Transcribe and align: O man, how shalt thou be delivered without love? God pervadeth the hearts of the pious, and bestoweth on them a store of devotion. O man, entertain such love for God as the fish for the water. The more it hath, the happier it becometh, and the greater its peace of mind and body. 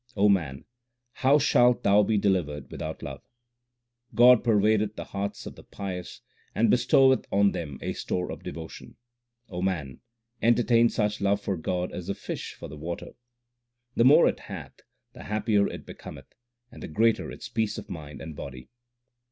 O 0.17 0.29
man, 0.29 0.65
how 1.13 1.37
shalt 1.37 1.83
thou 1.83 2.01
be 2.01 2.17
delivered 2.17 2.71
without 2.71 3.03
love? 3.03 3.21
God 4.15 4.43
pervadeth 4.43 4.95
the 4.95 5.03
hearts 5.03 5.45
of 5.45 5.53
the 5.55 5.61
pious, 5.63 6.21
and 6.55 6.71
bestoweth 6.71 7.27
on 7.31 7.51
them 7.51 7.77
a 7.83 7.93
store 7.93 8.31
of 8.31 8.41
devotion. 8.41 8.95
O 9.47 9.61
man, 9.61 9.99
entertain 10.41 10.89
such 10.89 11.21
love 11.21 11.39
for 11.39 11.55
God 11.55 11.91
as 11.91 12.07
the 12.07 12.15
fish 12.15 12.55
for 12.55 12.67
the 12.67 12.75
water. 12.77 13.11
The 13.95 14.03
more 14.03 14.27
it 14.27 14.39
hath, 14.39 14.73
the 15.13 15.25
happier 15.25 15.67
it 15.67 15.85
becometh, 15.85 16.33
and 16.71 16.81
the 16.81 16.87
greater 16.87 17.29
its 17.29 17.47
peace 17.47 17.77
of 17.77 17.87
mind 17.87 18.23
and 18.23 18.35
body. 18.35 18.69